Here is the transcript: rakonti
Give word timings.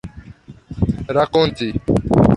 rakonti 1.15 1.67